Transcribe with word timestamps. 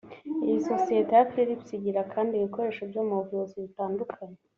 Iyi 0.47 0.59
sosiyete 0.69 1.13
ya 1.17 1.27
Philips 1.31 1.67
igira 1.77 2.01
kandi 2.13 2.31
ibikoresho 2.33 2.81
byo 2.91 3.01
mu 3.07 3.13
buvuzi 3.19 3.55
bitandukanye 3.65 4.37